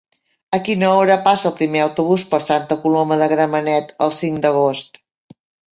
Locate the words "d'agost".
4.47-5.01